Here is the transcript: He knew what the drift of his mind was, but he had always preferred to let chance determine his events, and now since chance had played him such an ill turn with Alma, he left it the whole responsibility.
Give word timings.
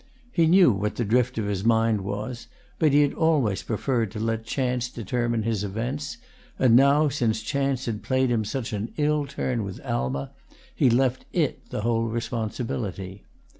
He 0.31 0.47
knew 0.47 0.71
what 0.71 0.95
the 0.95 1.05
drift 1.05 1.37
of 1.37 1.45
his 1.45 1.63
mind 1.63 2.01
was, 2.01 2.47
but 2.79 2.91
he 2.91 3.03
had 3.03 3.13
always 3.13 3.61
preferred 3.61 4.09
to 4.09 4.19
let 4.19 4.43
chance 4.43 4.89
determine 4.89 5.43
his 5.43 5.63
events, 5.63 6.17
and 6.57 6.75
now 6.75 7.07
since 7.07 7.43
chance 7.43 7.85
had 7.85 8.01
played 8.01 8.31
him 8.31 8.43
such 8.43 8.73
an 8.73 8.91
ill 8.97 9.27
turn 9.27 9.63
with 9.63 9.79
Alma, 9.85 10.31
he 10.73 10.89
left 10.89 11.25
it 11.33 11.69
the 11.69 11.81
whole 11.81 12.05
responsibility. 12.07 13.25